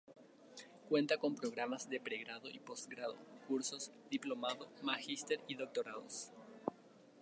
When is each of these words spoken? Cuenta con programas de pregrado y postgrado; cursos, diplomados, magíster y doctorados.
Cuenta 0.89 1.19
con 1.19 1.35
programas 1.35 1.87
de 1.87 1.99
pregrado 1.99 2.49
y 2.49 2.57
postgrado; 2.57 3.17
cursos, 3.47 3.91
diplomados, 4.09 4.69
magíster 4.81 5.39
y 5.47 5.53
doctorados. 5.53 6.31